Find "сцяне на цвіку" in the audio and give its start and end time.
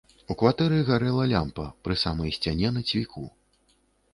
2.39-3.29